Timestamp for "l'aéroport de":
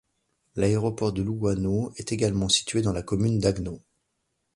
0.55-1.21